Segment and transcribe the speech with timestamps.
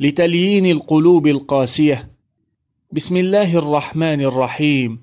[0.00, 2.10] لتليين القلوب القاسية.
[2.92, 5.02] بسم الله الرحمن الرحيم.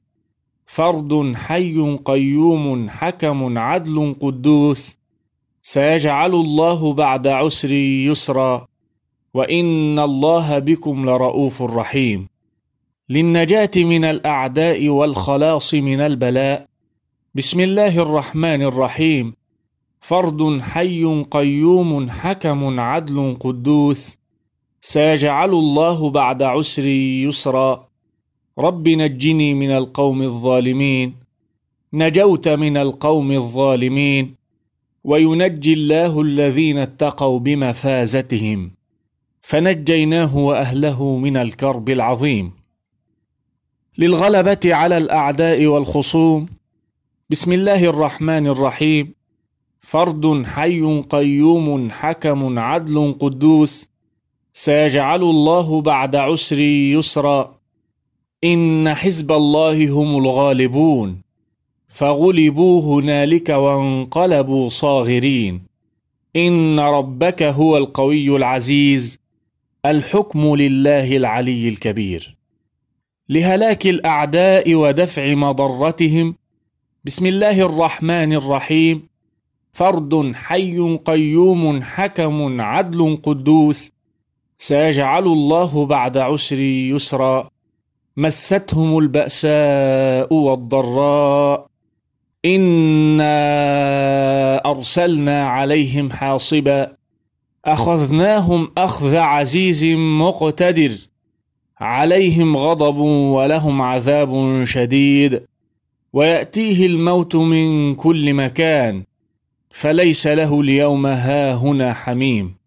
[0.65, 4.97] فرد حي قيوم حكم عدل قدوس.
[5.61, 8.67] سيجعل الله بعد عسر يسرا.
[9.33, 12.27] وإن الله بكم لرؤوف رحيم.
[13.09, 16.67] للنجاة من الأعداء والخلاص من البلاء.
[17.35, 19.33] بسم الله الرحمن الرحيم.
[19.99, 24.22] فرد حي قيوم حكم عدل قدوس.
[24.85, 27.87] سيجعل الله بعد عسر يسرا.
[28.59, 31.15] رب نجني من القوم الظالمين.
[31.93, 34.35] نجوت من القوم الظالمين.
[35.03, 38.71] وينجي الله الذين اتقوا بمفازتهم.
[39.41, 42.51] فنجيناه وأهله من الكرب العظيم.
[43.97, 46.45] للغلبة على الأعداء والخصوم.
[47.29, 49.13] بسم الله الرحمن الرحيم.
[49.79, 53.92] فرد حي قيوم حكم عدل قدوس.
[54.55, 57.55] سيجعل الله بعد عسر يسرا.
[58.43, 61.21] إن حزب الله هم الغالبون.
[61.87, 65.61] فغلبوا هنالك وانقلبوا صاغرين.
[66.35, 69.19] إن ربك هو القوي العزيز.
[69.85, 72.35] الحكم لله العلي الكبير.
[73.29, 76.35] لهلاك الأعداء ودفع مضرتهم.
[77.05, 79.07] بسم الله الرحمن الرحيم.
[79.73, 83.91] فرد حي قيوم حكم عدل قدوس.
[84.63, 87.49] سيجعل الله بعد عسر يسرا
[88.17, 91.67] مستهم البأساء والضراء.
[92.45, 93.35] إنا
[94.65, 96.93] أرسلنا عليهم حاصبا
[97.65, 100.91] أخذناهم أخذ عزيز مقتدر.
[101.79, 102.97] عليهم غضب
[103.35, 105.45] ولهم عذاب شديد.
[106.13, 109.03] ويأتيه الموت من كل مكان
[109.69, 112.62] فليس له اليوم هاهنا حميم.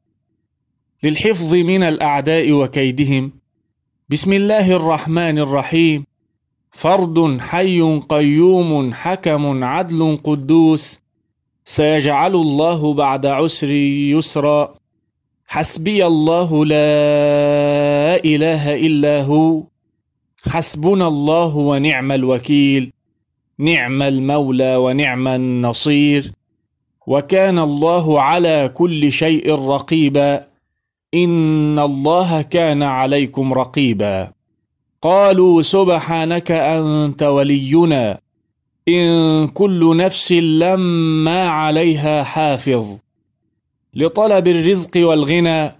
[1.02, 3.32] للحفظ من الأعداء وكيدهم.
[4.08, 6.04] بسم الله الرحمن الرحيم.
[6.70, 11.00] فرد حي قيوم حكم عدل قدوس.
[11.64, 14.74] سيجعل الله بعد عسر يسرا.
[15.48, 19.62] حسبي الله لا إله إلا هو.
[20.48, 22.92] حسبنا الله ونعم الوكيل.
[23.58, 26.32] نعم المولى ونعم النصير.
[27.06, 30.55] وكان الله على كل شيء رقيبا.
[31.16, 34.32] ان الله كان عليكم رقيبا.
[35.02, 38.18] قالوا سبحانك انت ولينا.
[38.88, 42.86] ان كل نفس لما عليها حافظ.
[43.94, 45.72] لطلب الرزق والغنى.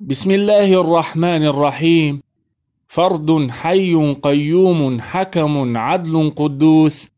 [0.00, 2.22] بسم الله الرحمن الرحيم.
[2.88, 7.08] فرد حي قيوم حكم عدل قدوس.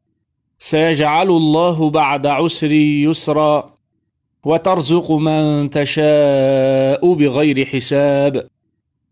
[0.59, 3.80] سيجعل الله بعد عسر يسرا.
[4.45, 8.47] وترزق من تشاء بغير حساب.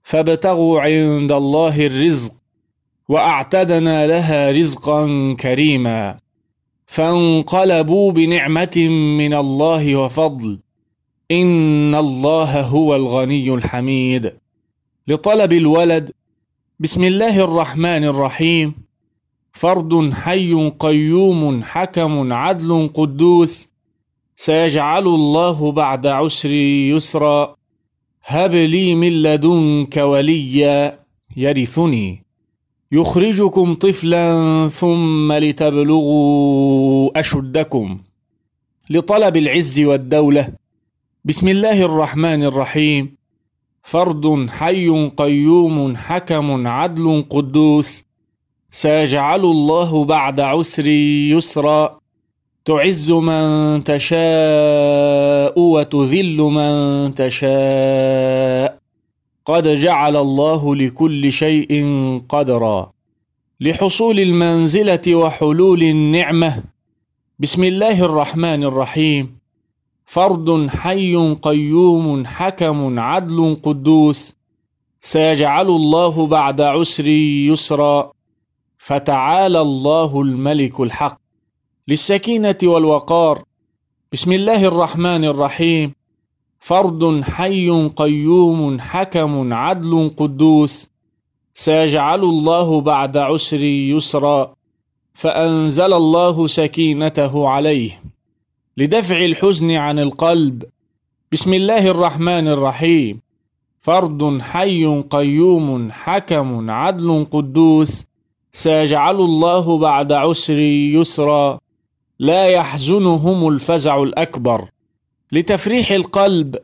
[0.02, 2.32] فابتغوا عند الله الرزق
[3.08, 5.06] وأعتدنا لها رزقا
[5.40, 6.18] كريما.
[6.86, 8.88] فانقلبوا بنعمة
[9.18, 10.58] من الله وفضل.
[11.30, 14.32] إن الله هو الغني الحميد.
[15.08, 16.10] لطلب الولد
[16.80, 18.74] بسم الله الرحمن الرحيم.
[19.52, 23.68] فرد حي قيوم حكم عدل قدوس.
[24.40, 26.50] سيجعل الله بعد عسر
[26.94, 27.56] يسرا.
[28.24, 30.98] هب لي من لدنك وليا
[31.36, 32.24] يرثني.
[32.92, 37.98] يخرجكم طفلا ثم لتبلغوا أشدكم.
[38.90, 40.48] لطلب العز والدولة.
[41.24, 43.16] بسم الله الرحمن الرحيم.
[43.82, 48.04] فرد حي قيوم حكم عدل قدوس.
[48.70, 51.98] سيجعل الله بعد عسر يسرا.
[52.68, 58.78] تعز من تشاء وتذل من تشاء.
[59.44, 61.72] قد جعل الله لكل شيء
[62.28, 62.92] قدرا.
[63.60, 66.62] لحصول المنزلة وحلول النعمة.
[67.38, 69.38] بسم الله الرحمن الرحيم.
[70.04, 74.36] فرد حي قيوم حكم عدل قدوس.
[75.00, 78.12] سيجعل الله بعد عسر يسرا.
[78.78, 81.27] فتعالى الله الملك الحق.
[81.88, 83.42] للسكينة والوقار.
[84.12, 85.94] بسم الله الرحمن الرحيم.
[86.58, 90.88] فرد حي قيوم حكم عدل قدوس.
[91.54, 94.52] سيجعل الله بعد عسر يسرا.
[95.14, 98.00] فأنزل الله سكينته عليه.
[98.76, 100.64] لدفع الحزن عن القلب.
[101.32, 103.20] بسم الله الرحمن الرحيم.
[103.78, 108.04] فرد حي قيوم حكم عدل قدوس.
[108.52, 111.58] سيجعل الله بعد عسر يسرا.
[112.20, 114.68] لا يحزنهم الفزع الأكبر.
[115.32, 116.56] لتفريح القلب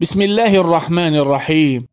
[0.00, 1.86] بسم الله الرحمن الرحيم.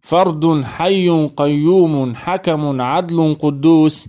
[0.00, 4.08] فرد حي قيوم حكم عدل قدوس.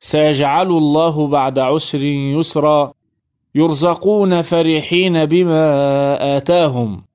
[0.00, 2.92] سيجعل الله بعد عسر يسرا.
[3.54, 7.07] يرزقون فرحين بما آتاهم.